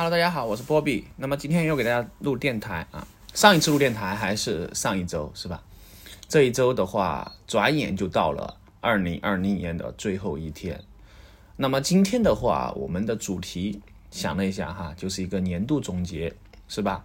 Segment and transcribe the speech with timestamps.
[0.00, 1.04] Hello，大家好，我是波比。
[1.18, 3.06] 那么今天又给大家录电台啊。
[3.34, 5.62] 上一次录电台还是上一周是吧？
[6.26, 10.82] 这一周的话，转眼就到了二零二零年的最后一天。
[11.54, 16.32] 那么今天的话，我们的主题想了一下哈，就是一个年度总结，
[16.66, 17.04] 是吧？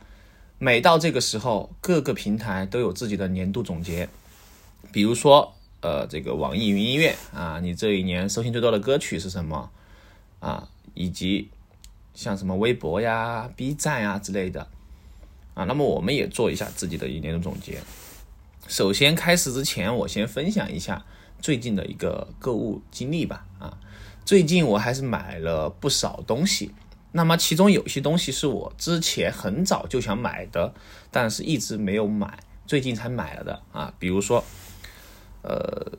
[0.57, 4.07] 每到这个时候，各个平台都有自己的年度总结。
[4.93, 9.69] 比如说，呃，这个网易云音乐啊，你这一年收听最多的歌曲是什么
[10.39, 10.69] 啊？
[10.93, 11.49] 以及
[12.15, 14.67] 像什么微博呀、B 站呀之类的
[15.53, 17.79] 啊，那么我们也做一下自己的一年的总结。
[18.67, 21.05] 首先开始之前，我先分享一下
[21.39, 23.45] 最近的一个购物经历吧。
[23.59, 23.77] 啊，
[24.25, 26.73] 最近我还是买了不少东西，
[27.11, 30.73] 那么其中有些东西是我之前很早就想买的，
[31.11, 33.93] 但是一直没有买，最近才买了的啊。
[33.99, 34.43] 比如说，
[35.43, 35.91] 呃，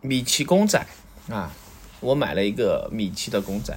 [0.00, 0.86] 米奇公仔
[1.28, 1.50] 啊，
[2.00, 3.76] 我买了一个米奇的公仔。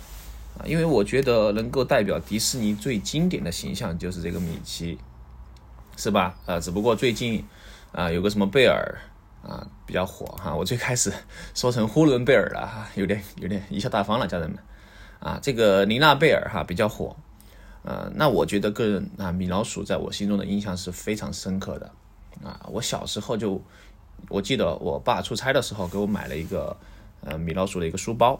[0.57, 4.97] 啊，因为我觉得能够代表迪士尼最经典的形象就是这个米奇，
[5.97, 6.37] 是吧？
[6.45, 7.43] 啊，只不过最近
[7.91, 8.97] 啊有个什么贝尔
[9.43, 11.11] 啊比较火哈，我最开始
[11.53, 14.57] 说成呼伦贝尔了哈，有点有点贻笑大方了，家人们
[15.19, 17.15] 啊，这个妮娜贝尔哈比较火，
[17.83, 21.91] 呃，那我觉得个人啊米老鼠在我心中的印象是非常深刻的
[22.41, 23.61] 啊，我小时候就
[24.29, 26.77] 我记得我爸出差的时候给我买了一个
[27.21, 28.39] 呃米老鼠的一个书包。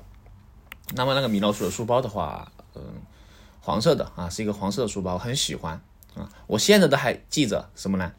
[0.94, 2.82] 那么那个米老鼠的书包的话，嗯，
[3.60, 5.82] 黄色的啊，是一个黄色的书包，很喜欢
[6.16, 6.30] 啊。
[6.46, 8.12] 我现在都还记着什么呢？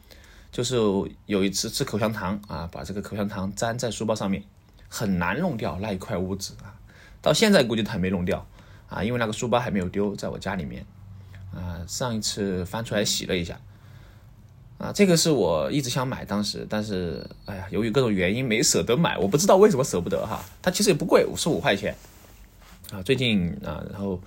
[0.51, 0.75] 就是
[1.25, 4.43] 有一次吃口香糖啊，把这个口香糖粘在书包上面，
[4.89, 6.75] 很难弄掉那一块污渍啊。
[7.21, 8.45] 到现在估计还没弄掉
[8.89, 10.85] 啊，因为那个书包还没有丢，在我家里面
[11.53, 11.79] 啊。
[11.87, 13.59] 上一次翻出来洗了一下
[14.77, 20.43] 啊，这个是我一直想买，当时但是哎呀，由于各种原因没舍得买，我不知道为什么舍不得哈。
[20.61, 21.95] 它其实也不贵，五十五块钱。
[22.91, 24.19] 啊，最近啊，然后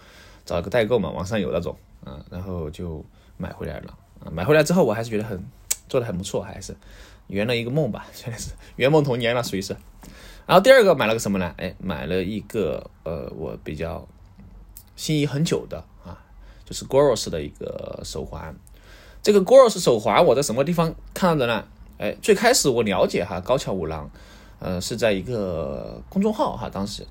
[0.44, 3.02] 找了个代购嘛，网上有那种啊，然后就
[3.38, 4.28] 买回来了啊。
[4.30, 5.42] 买回来之后，我还是觉得很
[5.88, 6.76] 做的很不错，还是
[7.28, 9.74] 圆了一个梦吧， 现在是圆梦童年了，属于是。
[10.46, 11.54] 然后第二个买了个什么呢？
[11.56, 14.06] 哎，买了一个呃，我比较
[14.94, 16.20] 心仪很久的啊，
[16.66, 18.54] 就是 Goros 的一个手环。
[19.22, 21.64] 这个 Goros 手环我在什么地方看到的呢？
[21.98, 24.10] 哎，最开始我了解哈，高桥五郎，
[24.58, 27.06] 呃，是在一个公众号哈，当时。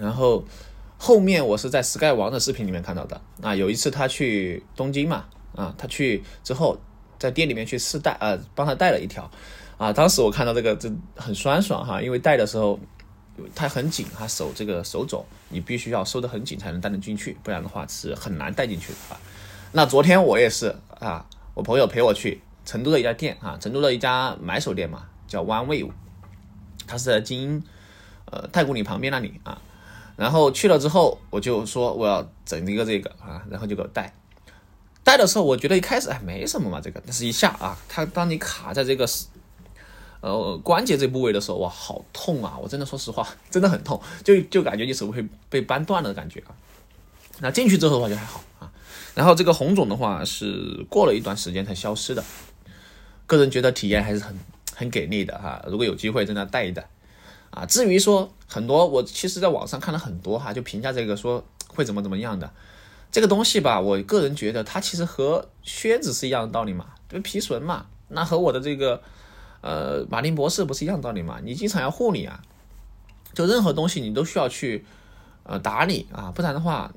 [0.00, 0.42] 然后
[0.96, 6.78] 后面我是在 Sky 王的视频里面看到的啊，有一次他去东京嘛，啊，他去之后
[7.18, 9.30] 在店里面去试戴，呃，帮他戴了一条，
[9.76, 12.80] 啊，当时我看到这个这很酸爽哈，因为戴的时候
[13.54, 19.20] 它很紧哈，手这个手肘你必须要收得很紧才能戴得进去，不然的话是很难戴进去的啊。
[19.72, 21.24] 那昨天我也是啊，
[21.54, 25.90] 我朋友陪我去成都的一家店啊，成都的一家买手店嘛，叫 One Wave，
[26.86, 27.62] 它是在金
[28.26, 29.60] 呃太古里旁边那里啊。
[30.20, 34.14] 然后去了之后，我就说我要整一个这个啊，然后就给我戴。
[35.02, 39.08] 戴的时候，我觉得一开始还没什么嘛，这个，但是一下啊，它当你卡在这个
[40.20, 42.58] 呃关节这部位的时候，哇，好痛啊！
[42.62, 46.52] 我真的说实话， 真的很痛，就就感觉你手会被掰断了的感觉啊。
[47.38, 48.70] 那进去之后的话就还好啊。
[49.14, 52.22] 然后这个红肿的话是过了一段时间才消失的，
[53.26, 54.38] 个人觉得体验还是很
[54.74, 55.64] 很给力的哈。
[55.66, 56.86] 如果有机会，真的戴一戴。
[57.50, 62.50] 啊，至于说很多，我其实在网上看了很多哈，就评价这个说会怎么怎么样的
[63.10, 69.02] 这个东西吧，我个人觉得它其实和靴子是一样的道理嘛，就皮绳嘛，那和我的这个
[69.62, 71.38] 呃马丁博士不是一样道理嘛？
[71.42, 72.40] 你经常要护理啊，
[73.34, 74.84] 就任何东西你都需要去
[75.42, 76.92] 呃打理啊，不然的话，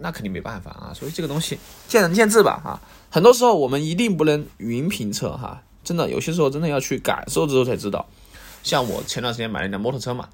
[0.00, 0.92] 那肯定没办法啊。
[0.94, 2.80] 所以这个东西见仁见智吧哈。
[3.10, 8.06] 很多时候我们一定不能云评测哈，真的有些时候真的要去感受之后才知道。
[8.62, 10.28] 像我前段时间买了一辆摩托车嘛，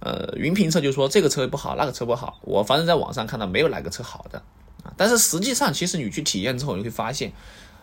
[0.00, 2.38] 呃，云评测就说这个车不好，那个车不好。
[2.42, 4.42] 我反正在网上看到没有哪个车好的
[4.84, 7.32] 啊，但是实际上其实你去体验之后，你会发现，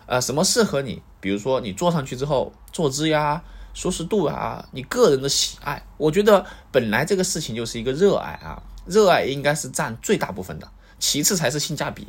[0.06, 1.02] 呃，什么适合你？
[1.20, 3.42] 比如说你坐上去之后，坐姿呀、
[3.74, 5.82] 舒适度啊，你个人的喜爱。
[5.96, 10.68] 我觉得本来这个事情就是一个热爱啊，热爱应该是占最大部分的，
[10.98, 12.06] 其次才是性价比。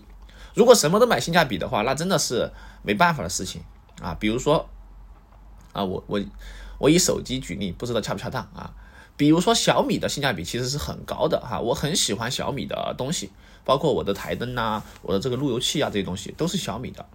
[0.54, 2.52] 如果什么都买性价比的话，那真的是
[2.84, 3.62] 没办法的事情
[4.02, 4.16] 啊。
[4.20, 4.70] 比如说
[5.74, 6.22] 啊，我我。
[6.82, 8.74] 我以手机举例，不知道恰不恰当啊？
[9.16, 13.30] 比如说小米的性价比其实是很高的哈，我很喜欢小米的东西，
[13.64, 17.06] 包括我的台灯呐，我的这个路由器啊，这些东西都是小米的。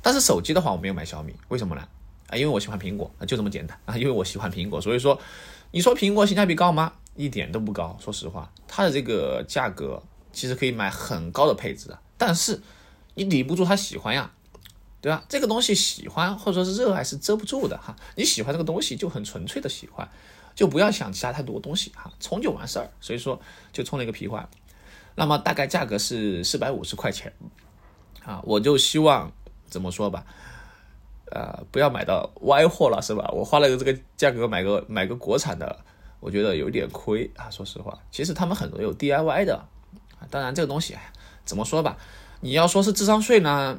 [0.00, 1.82] 但是手机的话，我没有买小米，为什么呢？
[2.28, 5.18] 啊，因为我喜欢苹果，就这么简单啊，因为我喜欢苹果，所以说
[5.72, 6.92] 你说苹果性价比高吗？
[7.16, 10.00] 一点都不高，说实话，它的这个价格
[10.32, 12.62] 其实可以买很高的配置的，但是
[13.14, 14.30] 你抵不住他喜欢呀。
[15.02, 15.24] 对吧？
[15.28, 17.94] 这个东西喜欢或者说是热爱是遮不住的哈。
[18.14, 20.08] 你喜欢这个东西就很纯粹的喜欢，
[20.54, 22.88] 就不要想其他太多东西哈，充就完事儿。
[23.00, 23.40] 所以说
[23.72, 24.48] 就充了一个皮环。
[25.16, 27.32] 那么大概价格是四百五十块钱，
[28.24, 29.30] 啊，我就希望
[29.66, 30.24] 怎么说吧，
[31.32, 33.28] 呃，不要买到歪货了，是吧？
[33.32, 35.84] 我花了个这个价格买个买个国产的，
[36.20, 37.50] 我觉得有点亏啊。
[37.50, 39.68] 说实话，其实他们很多有 DIY 的，
[40.30, 40.96] 当然这个东西
[41.44, 41.98] 怎么说吧，
[42.40, 43.78] 你要说是智商税呢，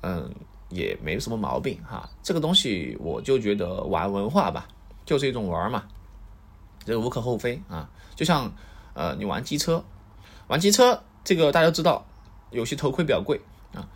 [0.00, 0.34] 嗯，
[0.72, 2.08] 也没什么毛病哈。
[2.22, 4.66] 这个东西我就觉得玩文化吧，
[5.04, 5.84] 就是一种玩嘛。
[6.84, 8.52] 这无可厚非啊，就像
[8.94, 9.84] 呃，你玩机车，
[10.48, 12.04] 玩机车这个大家知道，
[12.50, 13.40] 有些头盔比较贵
[13.72, 13.86] 啊，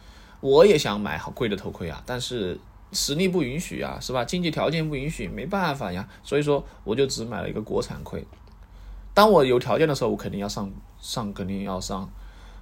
[0.40, 2.60] 我也想买好贵的头盔啊，但是
[2.92, 4.24] 实力不允许啊，是吧？
[4.24, 8.24] 经济条件不允许，没办法呀，所以说我就只买了一个国产盔。
[9.12, 10.70] 当我有条件的时候，我肯定要上
[11.00, 12.08] 上，肯定要上，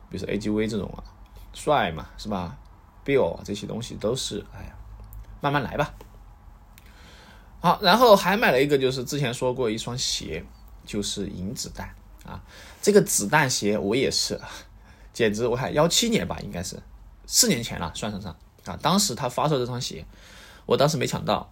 [0.09, 1.05] 比如说 AGV 这种啊，
[1.53, 2.57] 帅嘛，是吧
[3.05, 4.75] ？Bill 这些东西都是，哎呀，
[5.41, 5.95] 慢慢来吧。
[7.61, 10.45] 好，然后还买了一个，就是之前说过一双鞋，
[10.85, 11.95] 就是银子弹
[12.27, 12.43] 啊。
[12.83, 14.39] 这个子弹鞋我也是，
[15.15, 16.79] 简直我还幺七年吧，应该是
[17.27, 18.37] 四年前了，算上上
[18.67, 18.79] 啊。
[18.83, 20.05] 当时他发售这双鞋，
[20.67, 21.51] 我当时没抢到，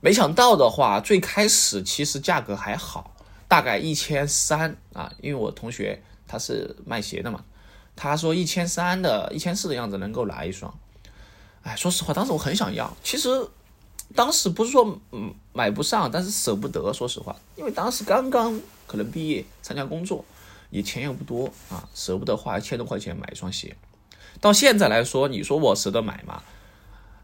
[0.00, 3.14] 没抢到的话，最开始其实价格还好，
[3.46, 5.12] 大概一千三啊。
[5.20, 7.44] 因为我同学他是卖鞋的嘛，
[7.94, 10.74] 他说一千三的一千四的样子能够拿一双。
[11.62, 13.48] 哎，说实话，当时我很想要，其实。
[14.12, 16.92] 当时不是说嗯买不上，但是舍不得。
[16.92, 20.24] 说实话，因为当时刚刚可能毕业参加工作，
[20.70, 23.76] 也钱又不多啊，舍不得花一千多块钱买一双鞋。
[24.40, 26.42] 到现在来说，你说我舍得买吗？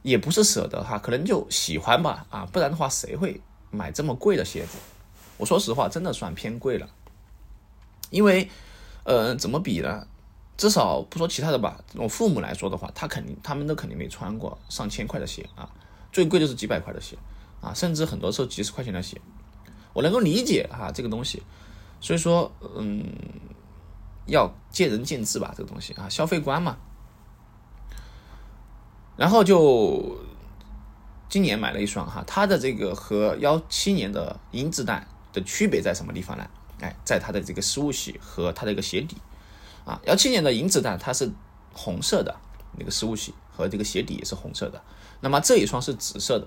[0.03, 3.41] 也不是舍得哈，可能就喜欢吧啊，不然的话谁会
[3.73, 4.79] 买这么贵的鞋子？
[5.39, 6.89] 我说实话，真的算偏贵了。
[8.11, 8.49] 因为
[9.03, 10.07] 呃，怎么比呢？
[10.57, 15.71] 至少不说其他的吧，我父母来说的话，他肯定他们都肯定没穿过上千块的鞋啊。
[16.13, 17.17] 最贵就是几百块的鞋，
[17.61, 19.21] 啊，甚至很多时候几十块钱的鞋，
[19.93, 21.43] 我能够理解哈这个东西，
[22.01, 23.05] 所以说，嗯，
[24.25, 26.79] 要见仁见智吧，这个东西啊，消费观嘛。
[29.17, 30.17] 然后就
[31.29, 36.49] 今年买了一双哈，它的这个和幺七年的银子弹的区别在什么地方呢？
[36.81, 39.17] 哎，在它的这个失误洗和它的一个鞋底，
[39.87, 41.31] 啊，幺七年的银子弹它是
[41.73, 42.37] 红色的
[42.79, 44.83] 那个失误洗和这个鞋底也是红色的。
[45.21, 46.47] 那么这一双是紫色的，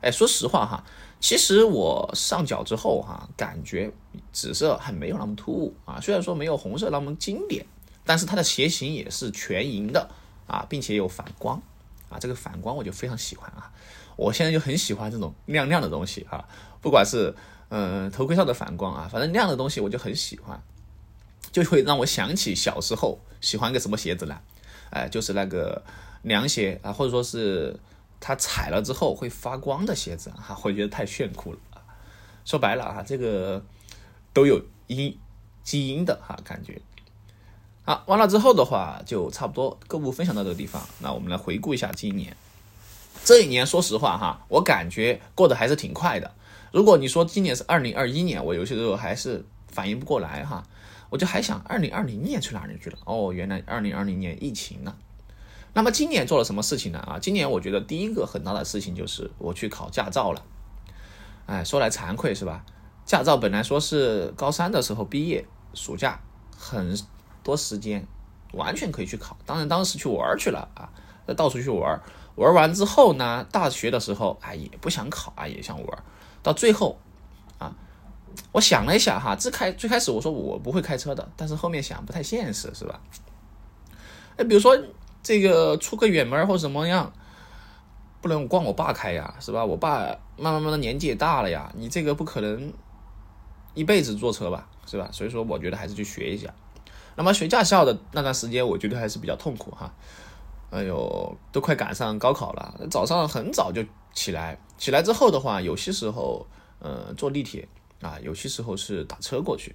[0.00, 0.82] 哎，说实话哈，
[1.20, 3.92] 其实我上脚之后哈，感觉
[4.32, 6.00] 紫色还没有那么突兀啊。
[6.00, 7.66] 虽然说没有红色那么经典，
[8.04, 10.08] 但是它的鞋型也是全银的
[10.46, 11.60] 啊，并且有反光
[12.08, 13.70] 啊，这个反光我就非常喜欢啊。
[14.16, 16.48] 我现在就很喜欢这种亮亮的东西啊，
[16.80, 17.34] 不管是
[17.68, 20.62] 嗯头盔上的反光啊，反正亮的东西我就很喜欢，
[21.62, 24.38] 就会让我想起小时候喜欢个什么鞋子呢？
[24.90, 25.82] 哎，就是那个。
[26.22, 27.78] 凉鞋啊，或者说是
[28.18, 31.78] 它踩了之后会发光的鞋子哈，会觉得太炫酷了啊。
[32.44, 33.64] 说白了啊，这个
[34.32, 35.16] 都有因
[35.62, 36.80] 基因的哈感觉。
[37.84, 40.82] 好，完了之后的话就差不多购物分享到这个地方。
[40.98, 42.36] 那我们来回顾一下今年。
[43.24, 46.34] 这一年说实话哈，我感觉过得还是挺快的。
[46.72, 50.66] 如果你说今年是二零二一年，我有些时候还是反应不过来哈，
[51.10, 52.98] 我就还想二零二零年去哪里去了？
[53.04, 54.94] 哦，原来二零二零年疫情呢。
[55.72, 56.98] 那么今年做了什么事情呢？
[57.00, 60.42] 啊，今年我觉得第一个很大的事情就是我去考驾照了。
[61.46, 62.64] 哎，说来惭愧是吧？
[63.04, 66.18] 驾照本来说是高三的时候毕业，暑假
[66.56, 66.98] 很
[67.42, 68.04] 多时间，
[68.52, 69.36] 完全可以去考。
[69.44, 70.90] 当然当时去玩去了啊，
[71.36, 72.00] 到处去玩。
[72.36, 76.02] 玩完之后呢，大学的时候哎也不想考啊，也想玩。
[76.42, 76.98] 到最后，
[78.52, 83.00] 我想了一下哈，最开最开始我说我不会开车的，但是后面想不太现实是吧？
[84.36, 84.76] 哎，比如说。
[85.22, 87.12] 这个出个远门或者怎么样，
[88.20, 89.64] 不能光我爸开呀，是吧？
[89.64, 92.72] 我爸慢慢慢的年纪也大了呀，你这个不可能
[93.74, 95.08] 一辈子坐车吧，是吧？
[95.10, 96.54] 所以说，我觉得还是去学一下。
[97.16, 99.92] 那么学驾校的那段时间，我觉得还是比较痛苦哈。
[100.70, 106.46] 哎呦，都快赶上高考了，早上很早就起来，起来之后的话，有些时候
[106.78, 107.66] 呃坐地铁
[108.06, 109.74] 啊，有些时候是打车过去，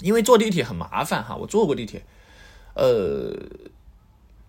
[0.00, 1.34] 因为坐地铁很麻烦哈。
[1.34, 2.04] 我坐过地铁，
[2.74, 3.34] 呃。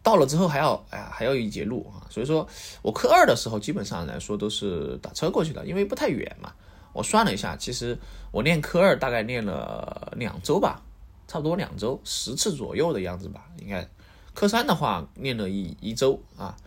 [0.03, 2.45] 到了之后还要哎呀还要一节路啊，所以说
[2.81, 6.51] 我科二的时候基本上来说都是打车过去的，因为不太远嘛。
[6.91, 7.97] 我算了一下，其实
[8.29, 10.81] 我练科二大概练了两周吧，
[11.25, 13.87] 差不多两周十次左右的样子吧，应该。
[14.33, 16.57] 科三的话练了一一周啊，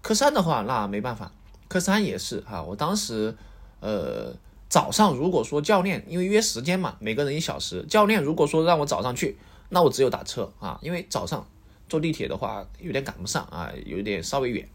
[0.00, 1.30] 科三的话那没办法，
[1.68, 2.62] 科三也是啊。
[2.62, 3.36] 我当时
[3.80, 4.32] 呃
[4.76, 9.38] 早上如果说教练因为约时间嘛，每个人一小时，教练如果说让我早上去，
[9.70, 11.46] 那我只有打车啊，因为早上。
[11.88, 14.68] 坐地铁的话有点赶不上啊，有点稍微远。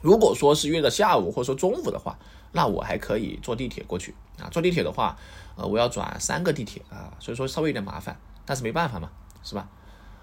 [0.00, 2.16] 如果说是约的下午或者说中午的话，
[2.52, 4.46] 那我还可以坐地铁过去啊。
[4.52, 5.18] 坐地铁的话，
[5.56, 9.10] 呃，我要转三个地铁啊，所以说稍微有点麻烦，但是没办法嘛
[9.42, 9.68] 是吧？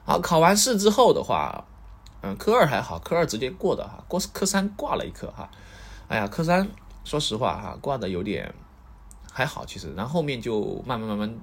[0.06, 1.66] 好，考完试之后的话，
[2.22, 5.50] 嗯，科二还好，科二直接过的哈，过科三挂了一科哈。
[6.08, 6.70] 哎呀，科三
[7.04, 8.54] 说实话哈，挂的有点
[9.38, 11.38] 还好，其实，然后后面就慢慢慢慢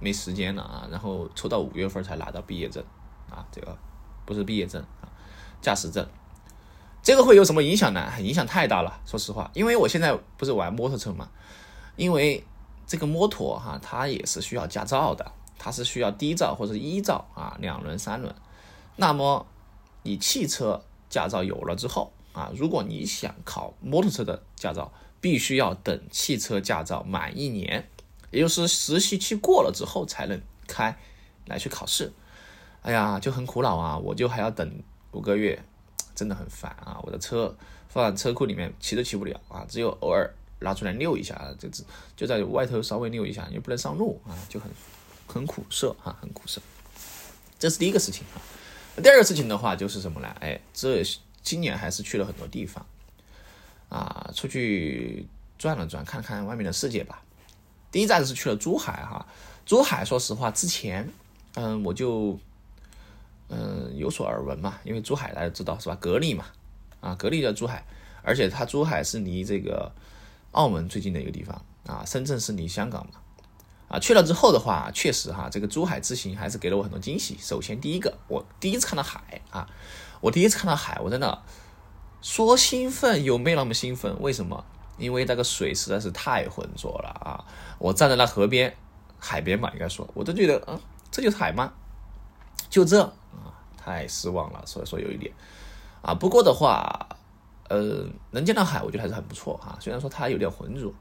[0.00, 2.82] 没时间了啊，然后抽到五月份才拿到毕业证
[3.30, 3.78] 啊，这个
[4.26, 5.06] 不是毕业证啊，
[5.60, 6.04] 驾驶证。
[7.00, 8.10] 这个会有什么影响呢？
[8.20, 11.28] 影响太大了，说实话，因为我现在不是玩摩托车嘛，
[11.94, 12.44] 因为
[12.88, 18.34] 这个摩托哈，它也是需要驾照的，它是需要低照或者一照啊，两轮、三轮。
[18.96, 19.46] 那么
[20.02, 27.88] 你汽车驾照有了之后啊，如果你想考摩托车的驾照，必须要等汽车驾照满一年，
[28.30, 30.94] 也就是实习期过了之后才能开
[31.46, 32.12] 来去考试。
[32.82, 34.70] 哎呀，就很苦恼啊，我就还要等
[35.12, 35.64] 五个月。
[36.14, 37.00] 真的很烦啊！
[37.04, 37.56] 我的车
[37.88, 41.82] 放在车库里面骑都骑不了啊，只有偶尔拿出来溜一下，就只
[42.14, 44.70] 就在外头稍微溜一下，又不能上路啊，就很
[45.26, 46.60] 很苦涩啊，很苦涩。
[47.58, 48.36] 这是第一个事情啊。
[49.02, 50.28] 第二个事情的话就是什么呢？
[50.40, 51.02] 哎，这
[51.42, 52.84] 今年还是去了很多地方
[53.92, 55.26] 啊，出去
[55.58, 57.22] 转了转，看看外面的世界吧。
[57.90, 59.26] 第一站是去了珠海哈，
[59.66, 61.08] 珠海说实话之前
[61.54, 62.38] 嗯我就。
[63.54, 65.94] 嗯，有所耳闻嘛，因为珠海大家知道是吧？
[66.00, 66.46] 格力嘛，
[67.02, 67.84] 啊，格力在珠海，
[68.22, 69.92] 而且它珠海是离这个
[70.52, 73.20] 澳门最近的一个地方啊，深圳是离香港嘛，
[73.88, 77.36] 啊，去了之后的话，确实哈，这个珠海之行还是给了我很多惊喜。
[77.38, 79.68] 首先第一个，我第一次看到海啊，
[80.22, 81.42] 我第一次看到海，我真的
[82.22, 84.64] 说兴奋又没那么兴奋，为什么？
[84.96, 87.44] 因为那个水实在是太浑浊了啊！
[87.78, 88.74] 我站在那河边，
[89.18, 91.72] 海边吧，应该说，我都觉得，嗯，这就是海吗？
[92.70, 93.52] 就这啊。
[93.84, 95.32] 太失望了，所以说有一点
[96.02, 96.14] 啊。
[96.14, 97.08] 不过的话，
[97.68, 99.76] 呃，能见到海，我觉得还是很不错啊。
[99.80, 100.94] 虽然说它有点浑浊，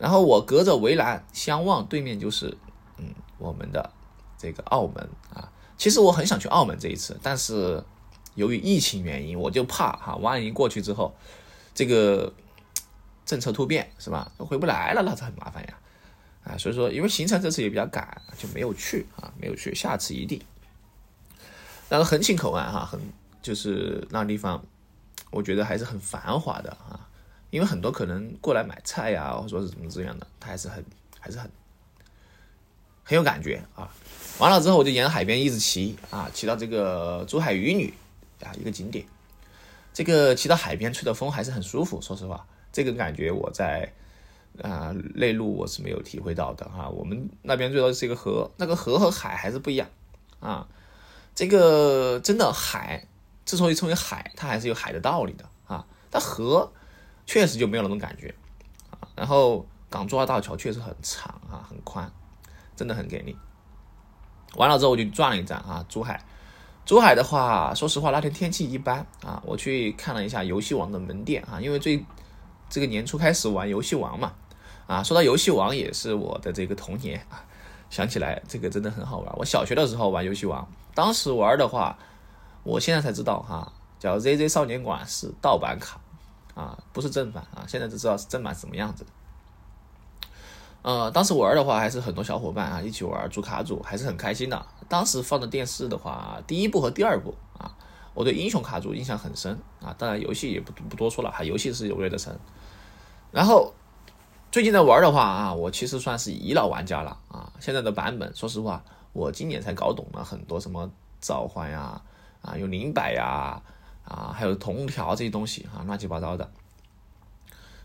[0.00, 2.58] 然后我隔着围栏相望，对面就是
[2.96, 3.88] 嗯我们的
[4.36, 5.48] 这个澳门啊。
[5.78, 7.84] 其实我很想去澳门这一次，但是
[8.34, 11.14] 由于疫情原因，我就怕哈，万一过去之后
[11.74, 12.32] 这个
[13.26, 15.78] 政策突变是吧，回不来了，那是很麻烦呀
[16.44, 16.56] 啊。
[16.56, 20.40] 所以说，因为行程这次也比较赶，就没有去啊，没有去，下次一定。
[21.88, 22.98] 那个横琴口岸哈，很
[23.42, 24.64] 就是那地方，
[25.30, 27.08] 我觉得还是很繁华的啊，
[27.50, 30.82] 因为很多可能过来买菜呀，或者说是怎么这样的，它还是很
[31.20, 31.50] 还是很
[33.04, 33.90] 很有感觉啊。
[34.38, 37.92] 完了之后，我就沿着海边一直骑啊，骑到这个珠海渔女
[38.44, 39.04] 啊一个景点，
[39.92, 42.00] 这个骑到海边吹的风还是很舒服。
[42.00, 43.92] 说实话，这个感觉我在
[44.62, 46.88] 啊内陆我是没有体会到的哈。
[46.88, 49.88] 我们那边最多是一个河，那个河和海还是不一样
[50.40, 50.66] 啊。
[51.34, 53.06] 这个真的海，
[53.44, 55.86] 之所以称为海，它还是有海的道理的啊。
[56.10, 56.70] 但河
[57.26, 58.34] 确实就没有那种感觉
[58.90, 59.08] 啊。
[59.16, 62.10] 然后港珠澳大桥确实很长啊，很宽，
[62.76, 63.36] 真的很给力。
[64.56, 66.22] 完了之后我就转了一站啊，珠海。
[66.84, 69.42] 珠海的话，说实话那天天气一般啊。
[69.46, 72.04] 我去看了一下游戏王的门店啊，因为最
[72.68, 74.32] 这个年初开始玩游戏王嘛
[74.86, 75.02] 啊。
[75.02, 77.44] 说到游戏王，也是我的这个童年啊。
[77.88, 79.32] 想起来这个真的很好玩。
[79.36, 80.66] 我小学的时候玩游戏王。
[80.94, 81.96] 当时玩的话，
[82.64, 86.00] 我现在才知道哈，叫 ZZ 少年馆是盗版卡
[86.54, 87.64] 啊，不是正版啊。
[87.68, 89.10] 现在就知道是正版什么样子的。
[90.82, 94.66] 呃，当时玩的话，还是很多小伙伴啊一起玩组卡组，还是很开心的。
[94.88, 97.74] 当时放的电视的话，第一部和第二部啊，
[98.14, 99.94] 我对英雄卡组印象很深啊。
[99.96, 102.36] 当然游戏也不不多说了哈，游戏是有略的深。
[103.30, 103.72] 然后
[104.50, 107.52] 最近在玩的话啊，我其实算是遗老玩家了啊。
[107.60, 108.84] 现在的版本，说实话。
[109.14, 112.00] 我今年才搞懂了很多什么召唤呀，
[112.40, 113.60] 啊，有灵摆呀，
[114.06, 116.50] 啊，还有铜条这些东西啊，乱七八糟的。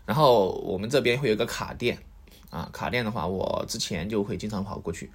[0.06, 1.98] 然后我们这边会有个卡店，
[2.50, 5.10] 啊，卡店的话，我之前就会经常跑过去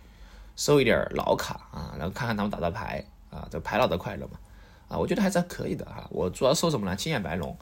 [0.55, 4.37] 收一点老卡啊，然后看看他们打的牌啊，这牌老的快乐嘛，
[4.89, 6.07] 啊，我觉得还是可以的哈。
[6.09, 6.95] 我主要收什么呢？
[6.95, 7.57] 青眼白龙，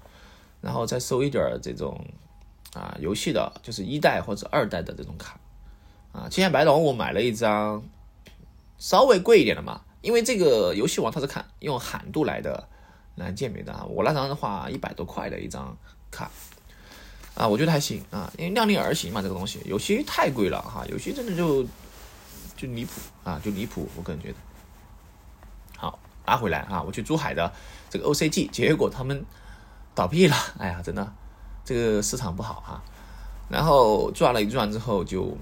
[0.62, 2.00] 然后再收一点这种
[2.74, 5.40] 啊游戏的，就是一代或者二代的这种卡，
[6.12, 7.84] 啊，青眼白龙我买了一张。
[8.78, 12.68] 稍微贵一点的嘛，因为这个游戏王它是看用罕度来的
[13.14, 13.86] 来鉴别的啊。
[13.88, 15.78] 我那张的话一百多块的一张
[16.10, 16.32] 卡
[17.36, 21.64] 啊，我觉得还行啊，因为量力而行嘛，这个东西有些太贵了哈，有些真的就
[22.56, 22.92] 就离谱
[23.24, 24.36] 啊，就离谱，我个人觉得。
[25.78, 27.52] 好，拉回来啊，我去珠海的
[27.90, 29.26] 这个 OCG，结果他们
[29.96, 31.14] 倒闭了，哎呀，真的
[31.64, 32.84] 这个市场不好哈。
[33.50, 35.38] 然后转了一转之后就。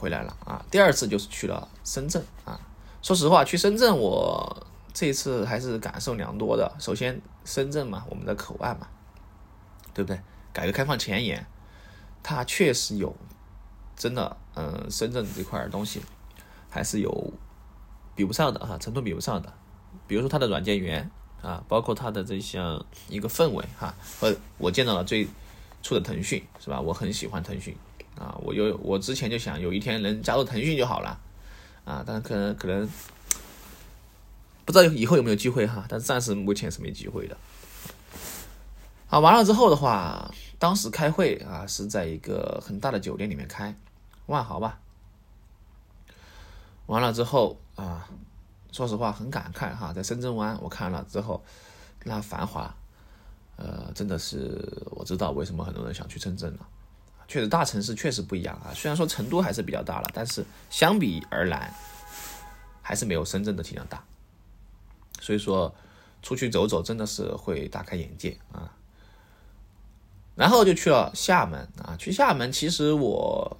[0.00, 0.64] 回来了啊！
[0.70, 2.56] 第二次就是去了深圳啊。
[3.02, 6.72] 说实话，去深圳我这一次还是感受良多的。
[6.78, 8.86] 首先，深圳嘛，我们的口岸嘛，
[9.92, 10.20] 对不对？
[10.58, 11.46] 改革开放前沿，
[12.20, 13.14] 它确实有
[13.96, 16.02] 真的，嗯，深圳这块东西
[16.68, 17.32] 还是有
[18.16, 19.52] 比不上的哈，成都比不上的。
[20.08, 21.08] 比如说它的软件源
[21.42, 25.28] 啊，包括它的这项一个氛围哈，呃，我见到了最
[25.80, 26.80] 初的腾讯是吧？
[26.80, 27.76] 我很喜欢腾讯
[28.18, 31.20] 啊，我有我之前就想有一天能加入腾讯就好了
[31.84, 32.84] 啊，但是可能可能
[34.64, 37.36] 不知道以后有没有机会哈，但是暂时目前是没机会的。
[39.08, 43.74] 啊，完了之后的话，当时开会啊是在一个很大的酒店里面开，
[44.26, 44.80] 万豪吧。
[46.86, 48.08] 完了之后啊。
[48.70, 51.42] 说实话，很感慨哈，在深圳湾我看了之后，
[52.04, 52.72] 那繁华，
[53.56, 56.68] 呃，真的是我知道为什么很多人想去深圳了。
[57.26, 58.70] 确实，大城市确实不一样啊。
[58.74, 61.72] 虽然说成都还是比较大了，但是相比而来，
[62.82, 64.04] 还是没有深圳的体量大。
[65.18, 65.74] 所以说，
[66.22, 68.70] 出去走走真的是会大开眼界啊。
[70.38, 73.58] 然后就去了厦门啊，去厦门，其实我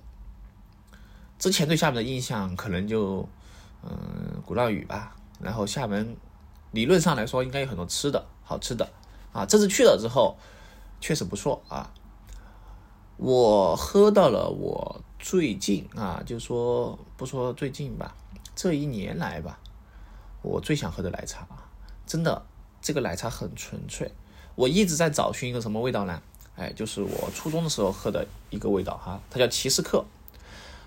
[1.39, 3.29] 之前对厦门的印象可能就。
[3.81, 6.17] 嗯，鼓浪屿吧，然后厦门，
[6.73, 8.91] 理论上来说应该有很多吃的好吃的
[9.33, 9.47] 啊。
[9.47, 10.37] 这次去了之后，
[11.01, 11.95] 确实不错啊。
[13.19, 18.17] 我喝到了我最近啊，就说不说最近吧，
[18.57, 19.61] 这一年来吧，
[20.43, 21.47] 我最想喝的奶茶，
[22.05, 22.45] 真的，
[22.83, 24.11] 这个奶茶很纯粹。
[24.57, 26.21] 我一直在找寻一个什么味道呢？
[26.59, 30.05] 哎，就是我初中的时候喝的一个味道哈，它叫骑士克。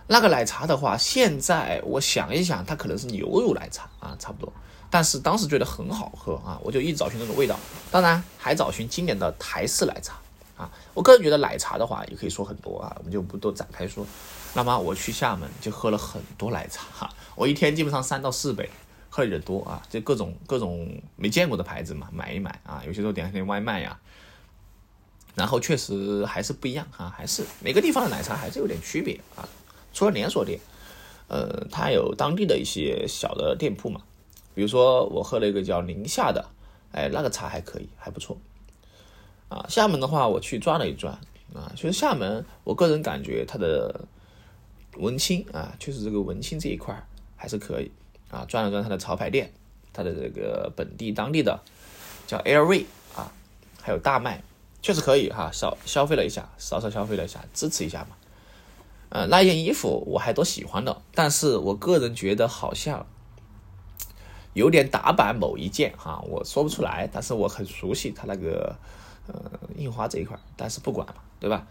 [0.07, 4.51] 那个奶茶的话，现在我想一想，它可能是牛乳奶茶啊，差不多。
[4.89, 7.57] 但是当时觉得很好喝啊，我就一直找寻那种味道。
[7.89, 10.15] 当然还找寻经典的台式奶茶
[10.57, 10.69] 啊。
[10.93, 14.05] 我个人觉得奶茶的话也可以说很多啊，我们就不多展开说。
[14.53, 18.69] 那么我去厦门就喝了很多奶茶哈，我一天基本上三到四杯，
[19.09, 23.97] 喝的有点多啊，就各种各种没见过的牌子嘛，买一买啊，有些时候点点外卖呀。
[25.35, 29.47] 然后确实还是不一样哈，还是每个地方的奶茶还是有点区别啊。
[29.93, 30.59] 除了连锁店，
[31.27, 34.01] 呃，它有当地的一些小的店铺嘛。
[34.53, 36.45] 比如说，我喝了一个叫宁夏的，
[36.91, 38.37] 哎，那个茶还可以，还不错。
[39.47, 41.13] 啊，厦门的话，我去转了一转
[41.53, 44.07] 啊，其实厦门，我个人感觉它的
[44.97, 47.01] 文青啊，确实这个文青这一块
[47.37, 47.89] 还是可以
[48.29, 48.45] 啊。
[48.47, 49.53] 转了转它的潮牌店，
[49.93, 51.57] 它的这个本地当地的
[52.27, 53.31] 叫 LV 啊，
[53.81, 54.43] 还有大麦，
[54.81, 58.15] 确实可以哈，少消费了一下，少少消费了一下，支持一下嘛。
[59.09, 63.05] 呃，那件衣服我还都喜欢的，但是我个人觉得好像
[64.53, 68.75] 有点打版某一件哈，我说不出来，但是我很熟悉它那个
[69.27, 69.35] 呃
[69.75, 71.67] 印花这一块，但是不管嘛，对吧？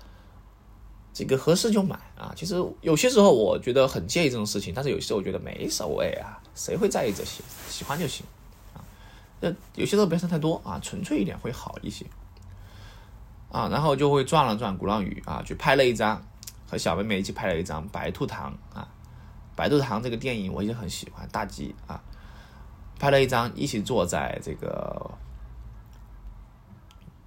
[1.12, 2.32] 这个合适就买啊。
[2.36, 7.42] 其实有些时候我觉得很介意这种事情，但是有些时候我觉得没所谓啊，谁会在意这些？
[7.68, 8.24] 喜欢就行
[8.74, 8.84] 啊。
[9.40, 12.06] 那有些时候不要想太多啊，纯粹一点会好一些
[13.50, 13.68] 啊。
[13.68, 16.22] 然后就会转了转鼓浪屿啊，去拍了一张。
[16.70, 18.86] 和小妹妹一起拍了一张《白兔糖》啊，
[19.56, 22.00] 《白兔糖》这个电影我也很喜欢，大吉啊，
[22.96, 25.10] 拍了一张一起坐在这个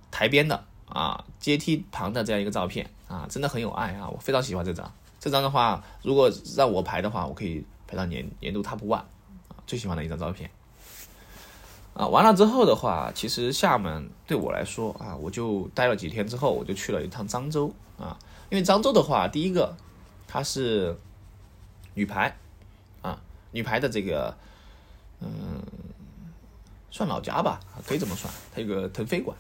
[0.10, 4.90] 台边的啊阶梯旁的这样一个照片啊，真的很有爱啊，我非常喜欢这张。
[5.20, 10.50] 这张的话，如果让我排的话，我可以排到年年度 top one 啊，最喜欢的一张照片。
[11.94, 18.18] 啊，完了之后的话，其实厦门对我来说啊，我就待了几天之后，我就去了一趟漳州啊。
[18.50, 19.76] 因为漳州的话，第一个，
[20.28, 20.98] 它是
[21.94, 22.36] 女排
[23.02, 23.20] 啊，
[23.52, 24.36] 女排的这个，
[25.22, 25.62] 嗯，
[26.90, 28.34] 算老家吧，可以这么算。
[28.54, 29.38] 它有个腾飞馆，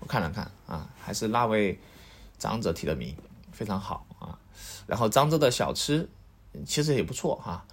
[0.00, 1.78] 我看了看啊，还是那位
[2.38, 3.16] 长者提的名，
[3.50, 4.38] 非常好啊。
[4.86, 6.08] 然后漳州的小吃
[6.66, 7.64] 其实也不错哈。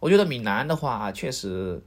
[0.00, 1.82] 我觉得闽南的话，确实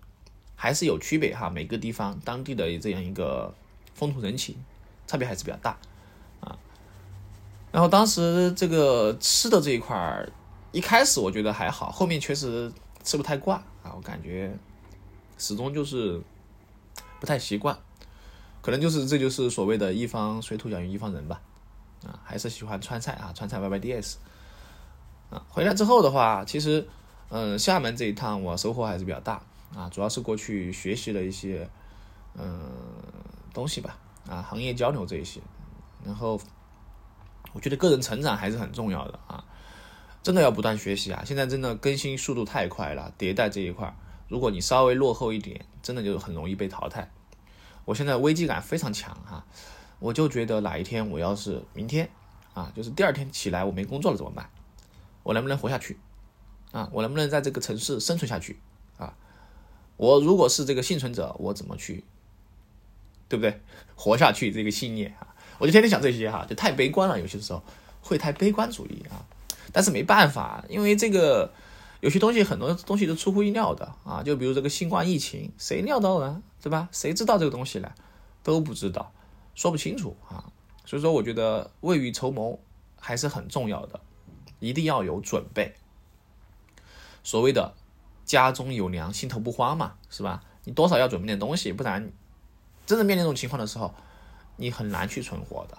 [0.62, 3.52] 还是有区别哈，每个地方当地的这样一个
[3.96, 4.56] 风土人情
[5.08, 5.76] 差别还是比较大
[6.40, 6.56] 啊。
[7.72, 10.32] 然后当时这个吃的这一块儿，
[10.72, 12.72] 一开始我觉得还好，后面确实
[13.04, 14.56] 吃不太惯啊，我感觉
[15.40, 16.22] 始终就是
[17.20, 17.76] 不太习惯，
[18.62, 21.42] 可能就是这就是所谓的一方水土养育一方人吧，
[22.06, 24.20] 啊，还是喜欢川菜啊，川菜 Y Y D S，
[25.32, 26.88] 啊，回来之后的话，其实
[27.30, 29.42] 嗯，厦门这一趟我收获还是比较大
[29.76, 31.70] 啊，主要是过去学习了一些
[32.36, 32.72] 嗯
[33.54, 35.42] 东西吧，啊，行业交流这一些，
[36.06, 36.40] 然后。
[37.54, 39.44] 我觉得个人成长还是很重要的啊，
[40.24, 41.22] 真的要不断学习啊！
[41.26, 43.94] 现在真的更新速度太快了，迭代这一块，
[44.30, 47.12] 如果你稍微落后一点，真的就很容易被淘汰。
[47.84, 49.44] 我现在危机感非常强哈，
[50.00, 52.10] 我就觉得哪一天我要是明天
[52.54, 54.50] 啊，就是第二天起来我没工作了怎么办？
[55.24, 56.00] 我能不能活下去？
[56.72, 58.58] 啊，我能不能在这个城市生存下去？
[58.98, 59.14] 啊，
[60.02, 62.04] 我如果是这个幸存者，我怎么去，
[63.30, 63.62] 对不对？
[63.96, 65.36] 活下去这个信念啊！
[65.60, 67.62] 我就天天想这些哈，就太悲观了，有些时候
[68.02, 69.22] 会太悲观主义啊。
[69.72, 71.54] 但是没办法，因为这个
[72.00, 76.42] 有些东西很多东西都出乎意料的啊，就比如这个新冠疫情，谁料到呢？
[76.64, 76.90] 对吧？
[76.92, 77.92] 谁知道这个东西呢？
[78.42, 79.14] 都不知道，
[79.54, 80.52] 说不清楚啊。
[80.84, 82.60] 所以说，我觉得未雨绸缪
[83.00, 84.00] 还是很重要的，
[84.60, 85.76] 一定要有准备。
[87.24, 87.76] 所谓的
[88.26, 90.44] 家中有粮，心头不慌嘛，是吧？
[90.64, 92.12] 你多少要准备点东西，不然
[92.86, 93.94] 真的面临这种情况的时候，
[94.58, 95.78] 你很难去存活的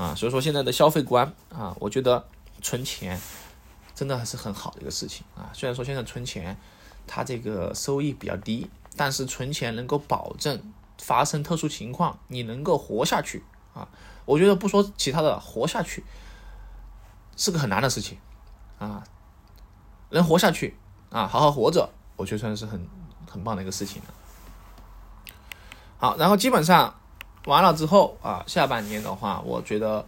[0.00, 0.14] 啊。
[0.14, 2.26] 所以说，现在的消费观啊，我觉得
[2.62, 3.20] 存钱。
[3.94, 5.50] 真的还是很好的一个事情啊！
[5.52, 6.56] 虽然说现在存钱，
[7.06, 13.88] 它这个收益比较低，但是存钱能够保证发生特殊情况你能够活下去啊！
[14.24, 16.02] 我觉得不说其他的，活下去
[17.36, 18.18] 是个很难的事情
[18.80, 19.04] 啊！
[20.10, 20.76] 能活下去
[21.14, 22.84] 啊，好好活着，我觉得算是很
[23.30, 24.08] 很棒的一个事情了。
[25.96, 26.92] 好，然后基本上
[27.46, 30.04] 完了之后啊，下半年的话，我觉得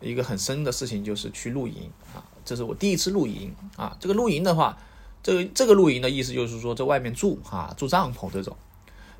[0.00, 2.24] 一个很深的事情就是去露营啊。
[2.42, 3.94] 这是我第一次露营啊！
[4.00, 4.78] 这个露营的话，
[5.22, 8.56] 这个这个露营的意思就是说在外面住哈，住帐篷这种。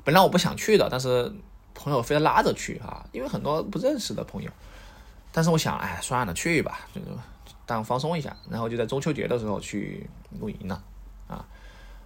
[0.03, 1.31] 本来我不想去的，但是
[1.75, 4.49] 朋友非要拉着去哈，因为很多不认识的朋友。
[5.31, 6.99] 但是我想，哎，算了，去吧，就
[7.69, 8.35] 当放松一下。
[8.49, 10.83] 然后就在中秋节的时候去露营了
[11.27, 11.45] 啊。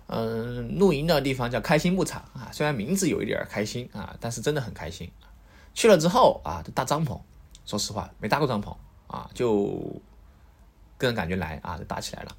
[0.07, 5.09] 嗯，露营的地方叫开心牧场啊，虽然名字有一点开心啊，但是真的很开心。
[5.73, 7.19] 去了之后啊，搭帐篷，
[7.65, 8.75] 说实话没搭过帐篷
[9.07, 10.01] 啊，就。
[10.95, 12.31] 个人感觉来啊，就搭起来了。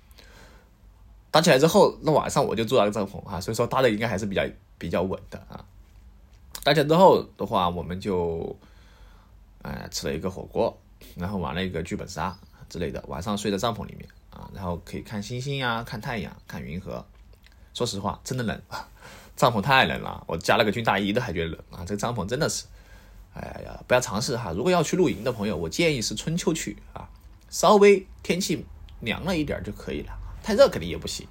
[1.31, 4.43] 搭起来之后，那晚上我就住那个帐篷啊，所以说搭的应该还是比较
[4.79, 5.63] 比较稳的啊。
[6.63, 8.57] 搭起来之后的话，我们就
[9.61, 10.75] 哎吃了一个火锅，
[11.17, 12.35] 然后玩了一个剧本杀
[12.69, 13.05] 之类的。
[13.09, 17.05] 晚上睡在帐篷里面啊，然后可以看星星呀，看太阳，看云河。
[17.73, 18.63] 说实话，真的冷，
[19.35, 21.85] 帐篷太冷了，我加了个军大衣都还觉得冷啊。
[21.85, 22.65] 这个帐篷真的是，
[23.35, 24.53] 哎呀，不要尝试哈。
[24.53, 27.09] 如果要去露营的朋友，我建议是春秋去啊。
[27.51, 28.65] 稍微天气
[29.01, 31.27] 凉了一点就可以了，太热肯定也不行，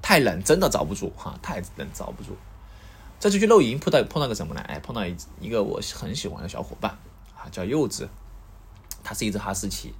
[0.00, 2.36] 太冷真的遭不住哈，太冷遭不住。
[3.18, 4.60] 这次去露营碰到碰到个什么呢？
[4.62, 6.92] 哎，碰到一一个我很喜欢的小伙伴
[7.34, 8.08] 啊，叫柚子，
[9.02, 9.94] 它是一只哈士奇。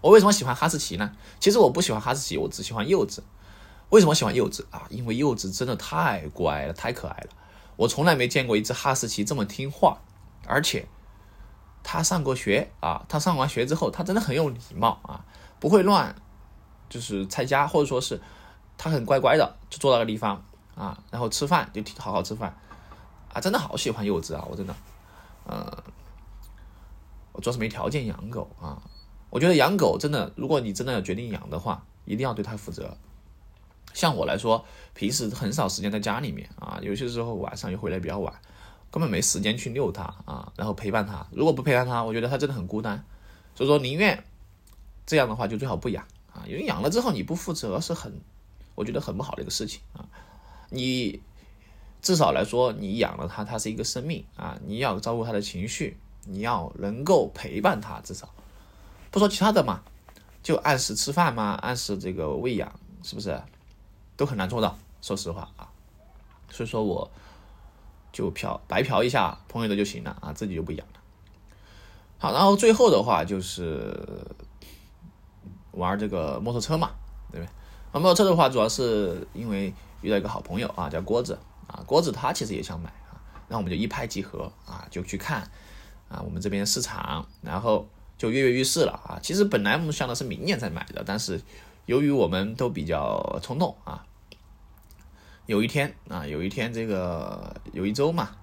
[0.00, 1.12] 我为什么喜欢哈士奇呢？
[1.38, 3.22] 其实我不喜欢哈士奇，我只喜欢柚子。
[3.90, 4.86] 为什么喜欢柚子啊？
[4.90, 7.30] 因为柚子真的太乖了，太可爱了。
[7.76, 9.98] 我从来没见过一只哈士奇这么听话，
[10.46, 10.86] 而且。
[11.82, 15.24] 它上过学啊，它上完学之后，它真的很有礼貌啊，
[15.58, 16.14] 不会乱，
[16.90, 18.20] 就是拆家，或者说是
[18.76, 22.54] 它很乖乖的就坐那个地方啊，然后吃饭就好好吃饭
[23.32, 24.74] 啊，真的好喜欢柚子啊，我真的，
[25.46, 25.82] 呃，
[27.32, 28.76] 我主要是没条件养狗啊，
[29.30, 32.96] 我觉得养狗真的，如果你真的要决定养的话，一定要对它负责。
[33.94, 34.64] 像我来说，
[34.94, 38.32] 平时很少时间在家里面啊，有些时候晚上又回来比较晚。
[38.92, 41.24] 根本没时间去遛它啊，然后陪伴它。
[41.30, 43.04] 如果不陪伴它，我觉得它真的很孤单。
[43.54, 44.24] 所以说，宁愿
[45.06, 46.42] 这样的话，就最好不养啊。
[46.48, 48.20] 因为养了之后你不负责，是很，
[48.74, 50.04] 我觉得很不好的一个事情啊。
[50.70, 51.22] 你
[52.02, 58.28] 至少来说，你养了它，它是一个生命啊，你要照顾它的情绪，你要能够陪伴它，至少
[59.10, 59.82] 不说其他的嘛，
[60.42, 63.40] 就按时吃饭嘛，按时这个喂养，是不是
[64.16, 64.76] 都很难做到？
[65.00, 65.68] 说实话啊，
[66.50, 67.10] 所以说我。
[68.12, 70.94] 就嫖白嫖一下朋友的就行了啊，自己就不养了。
[72.18, 74.26] 好，然后最后的话就是
[75.70, 76.90] 玩这个摩托车嘛，
[77.30, 77.52] 对不对？
[77.92, 83.14] 玩摩托车的话，主要是因为遇到一个好朋友啊，叫郭子啊，郭子他其实也想买啊，
[83.46, 85.48] 然后我们就一拍即合啊，就去看
[86.08, 87.88] 啊，我们这边市场，然后
[88.20, 89.18] 就跃跃欲试了啊。
[89.22, 91.40] 其实本来我们想的是明年再买的，但是
[91.86, 94.04] 由于我们都比较冲动啊。
[95.46, 98.36] 有一天啊，有一天这个有一周嘛，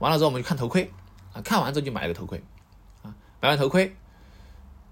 [0.00, 0.90] 完了之后我们就看头盔
[1.32, 2.42] 啊，看完之后就买了个头盔
[3.04, 3.94] 啊，买完头盔，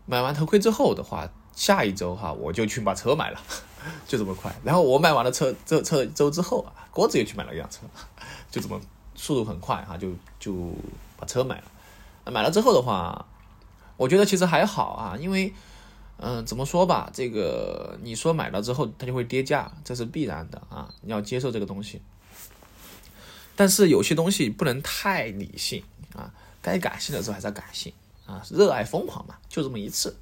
[0.06, 3.40] 买完头盔之后的话，下一周哈我就去把车买了，
[4.06, 4.54] 就这么快。
[4.62, 7.80] 然后我买完了车这车周之后啊，郭子也去买了一辆车，
[8.50, 8.80] 就这么
[9.16, 10.72] 速度很快哈，就就
[11.16, 12.32] 把车买了。
[12.32, 13.26] 买了之后的话，
[13.96, 15.52] 我觉得其实还好啊，因为。
[16.18, 22.00] 嗯，怎么说吧，这个你说买了之后它就会跌价，这是必然的啊，你要接受这个东西。
[23.54, 26.32] 但是有些东西不能太理性啊，
[26.62, 27.92] 该感性的时候还是要感性
[28.24, 30.16] 啊，热爱疯狂嘛，就这么一次。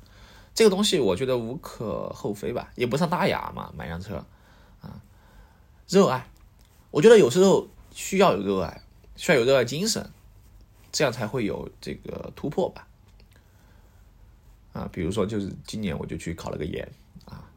[0.52, 4.16] 这个东西我觉得无可厚非吧，也不上大雅嘛，买辆车
[4.80, 5.00] 啊，
[5.86, 6.28] 热爱，
[6.90, 8.82] 我觉得有时候需要有热爱，
[9.14, 10.10] 需要有热爱精神，
[10.90, 12.88] 这样才会有这个突破吧。
[14.74, 16.86] 啊，比如说，就是今年我就去考了个研
[17.24, 17.48] 啊。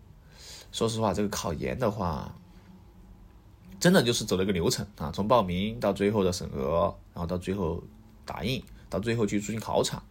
[0.72, 2.34] 说实话，这个考研的话，
[3.80, 7.84] 真的就是走了一个流程啊，从报名到最后的审核，然后到最后
[8.24, 10.02] 打印，到最后去进考场。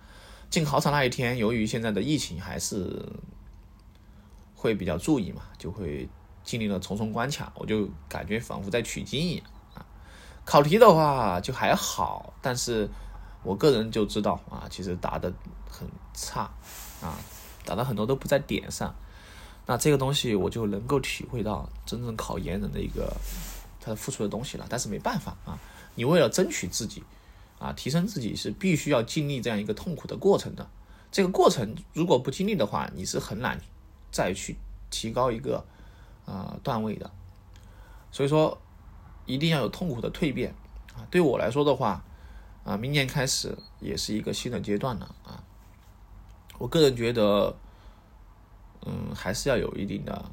[0.51, 3.05] 进考场那一天，由于现在的疫情还是
[4.55, 6.09] 会比较注意嘛，就会
[6.45, 9.87] 经历了重重关卡，我就感觉仿佛在取经一样啊。
[10.45, 12.89] 考题的话就还好，但是
[13.43, 15.33] 我个人就知道啊，其实答的
[15.69, 16.49] 很差
[17.01, 17.19] 啊，
[17.65, 18.95] 打的很多都不在点上。
[19.67, 23.17] 那这个东西我就能够体会到真正考研人的一个
[23.81, 24.67] 他付出的东西了。
[24.69, 25.59] 但是没办法啊，
[25.97, 27.03] 你为了争取自己
[27.59, 30.69] 啊，提升自己是必须要经历这样一个痛苦的过程的。
[31.11, 33.61] 这个过程如果不经历的话，你是很难
[34.13, 34.57] 再去
[34.91, 35.65] 提高一个
[36.27, 37.11] 啊段位的。
[38.13, 38.59] 所以说，
[39.25, 40.55] 一定要有痛苦的蜕变
[40.95, 41.07] 啊。
[41.11, 42.05] 对我来说的话
[42.65, 45.43] 啊，明年开始也是一个新的阶段了啊。
[46.59, 47.57] 我个人觉得。
[48.89, 50.31] 嗯，还是要有一定的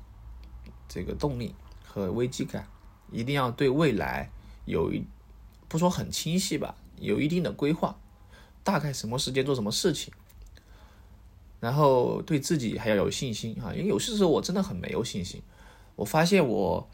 [0.88, 2.68] 这个动力和危机感，
[3.12, 4.30] 一定要对未来
[4.66, 5.04] 有一
[5.68, 7.98] 不说很清晰吧，有一定的规划，
[8.64, 10.14] 大概什么时间做什么事情，
[11.60, 15.42] 然后对自己还要有信心啊，因为有些时候我真的很没有信心，
[15.96, 16.88] 我发现我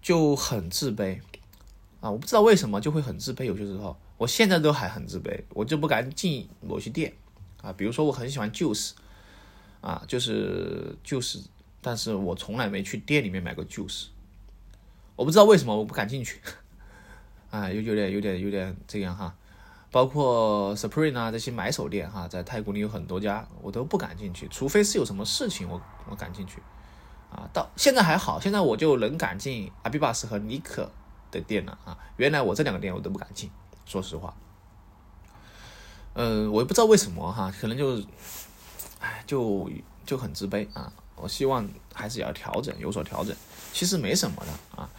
[0.00, 1.20] 就很自卑
[2.00, 7.12] 啊，我不知道为什么就会很自卑，有些时候我现在都还很自卑，我就不敢进某些店
[7.62, 8.92] 啊，比如说我很喜欢 juice。
[9.80, 11.38] 啊，就是就是，
[11.80, 14.06] 但是我从来没去店里面买过 juice，
[15.14, 16.40] 我不知道为什么我不敢进去，
[17.50, 19.32] 啊，有有点有点有点这样哈，
[19.92, 26.60] 包括 Supreme 啊这些买手店哈，在泰国里有很多家，我都不敢进去，除非是有什么事情我我敢进去，
[27.30, 30.90] 啊，到现在还好，现在我就能敢进阿比巴斯和尼克
[31.30, 33.48] 的店了啊，原来我这两个店我都不敢进，
[33.86, 34.36] 说实话，
[36.14, 38.02] 嗯，我也不知道为什么哈，可能就。
[39.00, 39.70] 唉，就
[40.04, 40.92] 就很自卑啊！
[41.14, 43.32] 我希望还是要调整，有所调整。
[43.72, 44.90] 其实没什么的啊，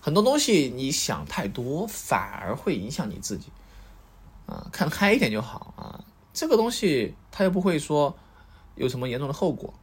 [0.00, 3.48] 很多东西你想太多，反而会影响你自己
[4.46, 4.68] 啊。
[4.70, 6.04] 看开一点就好啊。
[6.32, 8.16] 这个东西它又不会说
[8.76, 9.74] 有什么严重的后果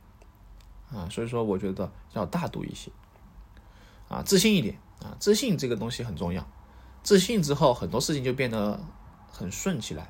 [0.93, 2.89] 啊，所以说我觉得要大度一些
[4.07, 5.17] 啊，自信一点啊。
[5.19, 6.47] 自信这个东西很重要，
[7.03, 8.79] 自信之后很多事情就变得
[9.29, 10.09] 很顺起来。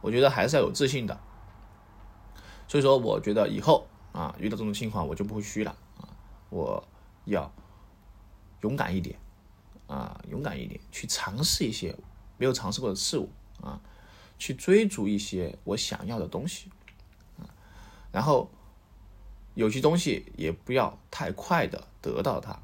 [0.00, 1.20] 我觉得还是要有自信的。
[2.68, 6.08] 所以说，我觉得以后啊，遇到这种情况，我就不会虚了啊，
[6.50, 6.86] 我
[7.24, 7.52] 要
[8.60, 9.18] 勇敢一点
[9.88, 11.96] 啊，勇敢一点，去尝试一些
[12.38, 13.28] 没有尝试过的事物
[13.60, 13.80] 啊，
[14.38, 16.70] 去追逐一些我想要的东西
[17.38, 17.50] 啊，
[18.12, 18.48] 然后
[19.54, 22.56] 有些东西也不要太快的得到它，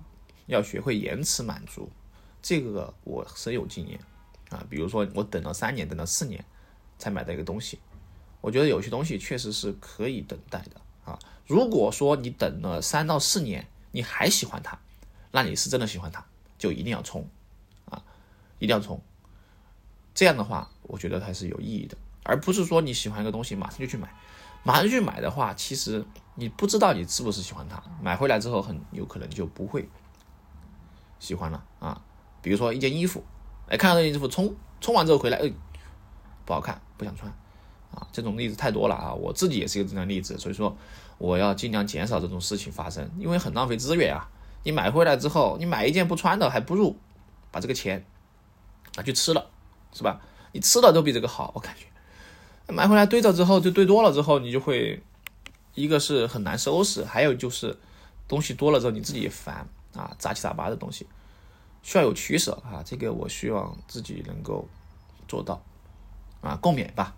[0.46, 1.90] 要学会延迟满足，
[2.40, 3.98] 这个我深有经验
[4.50, 6.44] 啊，比如说我等了三年，等了四年
[6.98, 7.78] 才买到一个东西。
[8.40, 11.18] 我觉得有些东西确实是可以等待的啊。
[11.46, 14.78] 如果说你等了三到四年，你还喜欢它，
[15.32, 16.24] 那你是真的喜欢它，
[16.58, 17.28] 就一定要冲
[17.86, 18.02] 啊，
[18.58, 19.00] 一定要冲。
[20.14, 24.14] 这样的话，我觉得还是有意义的，而不是说你喜欢一个东西马上就去买，
[24.62, 26.04] 马上去买的话，其实
[26.34, 29.88] 你不知道你是不是喜欢它，买回来之后很有可能就不会
[31.18, 32.02] 喜欢了啊。
[32.42, 33.24] 比如说一件衣服，
[33.68, 35.52] 哎，看到这件衣服冲冲完之后回来，哎，
[36.46, 37.30] 不好看，不想穿。
[37.92, 39.14] 啊，这种例子太多了啊！
[39.14, 40.76] 我自己也是一个这样例子，所以说
[41.18, 44.28] 我要尽量减少这种事情发生，因为很浪费资源啊。
[44.64, 46.96] 你买回来之后，你买一件不穿的，还不如
[47.52, 48.04] 把这个钱
[48.96, 49.46] 拿去吃了，
[49.92, 50.20] 是吧？
[50.52, 51.86] 你吃了都比这个好，我感觉。
[52.72, 55.00] 买回来堆着之后，就堆多了之后，你就会
[55.74, 57.78] 一个是很难收拾，还有就是
[58.26, 61.06] 东西多了之后你自己也烦啊，杂七杂八的东西，
[61.82, 62.82] 需要有取舍啊。
[62.84, 64.68] 这个我希望自己能够
[65.28, 65.62] 做到
[66.46, 67.16] 啊，共勉吧。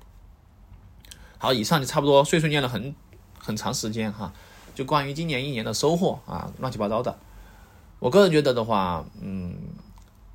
[1.37, 2.95] 好，以上就差不多碎碎念了很
[3.39, 4.33] 很长时间哈，
[4.75, 7.19] 就关于今年一年的收获啊，乱七八糟的。
[8.01, 9.55] 我个人觉得的话，嗯，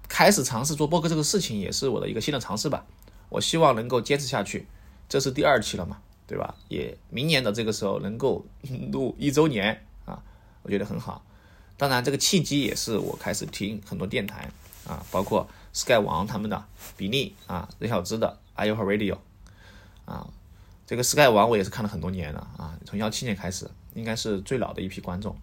[0.08, 2.86] 开始尝试做播客这个事情也是我的一个新的尝试吧。
[3.30, 4.68] 我希望能够坚持下去，
[5.10, 6.56] 这是第二期了嘛，对吧？
[6.68, 8.46] 也明年的这个时候能够
[8.92, 10.22] 录一周年啊，
[10.62, 11.26] 我觉得很好。
[11.76, 14.50] 当然，这个契机也是我开始听很多电台
[14.88, 16.64] 啊，包括 Sky 王他们的
[16.96, 19.18] 比利啊，任小芝的 i u Radio
[20.06, 20.28] 啊。
[20.86, 25.36] 这个 Sky 王我也是看了很多年了啊，从幺七年开始，应该是最老的一批观众。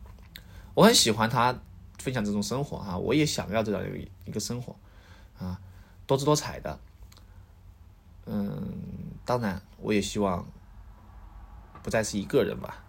[0.74, 1.58] 我很喜欢他
[1.98, 4.76] 分享这种生活啊，我也想要这样一一个生活
[5.38, 5.58] 啊，
[6.06, 6.78] 多姿多彩的。
[8.26, 8.62] 嗯，
[9.24, 10.46] 当然我也希望
[11.82, 12.84] 不再是一个人吧，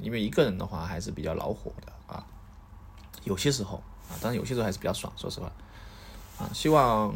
[0.00, 2.26] 因为一个人的话还是比较恼火的啊。
[3.22, 3.76] 有些时候
[4.10, 5.46] 啊，当然有些时候还是比较爽，说实话
[6.38, 7.14] 啊，希望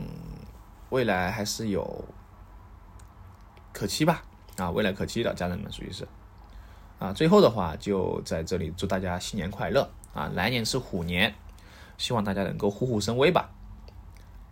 [0.91, 2.05] 未来还是有
[3.77, 4.25] 可期吧。
[4.57, 6.09] 啊，未来可期的家人们属于是，
[6.99, 10.31] 啊，最后的话就在这里祝大家新年快乐啊！
[10.35, 11.35] 来年是虎年，
[11.99, 13.51] 希望大家能够虎虎生威吧。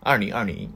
[0.01, 0.71] 二零二零、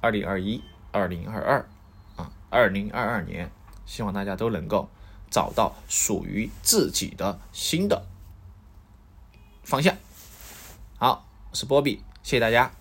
[0.00, 1.68] 二零二一、二零二二
[2.16, 3.48] 啊，二零二二年，
[3.86, 4.88] 希望大家都能够
[5.30, 8.04] 找到属于自己的新的
[9.62, 9.94] 方向。
[10.98, 12.75] 好，我是波比，谢谢大家。